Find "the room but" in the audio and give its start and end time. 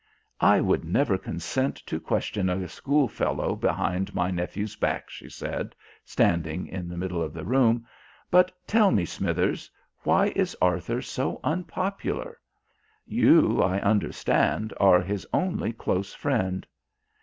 7.33-8.51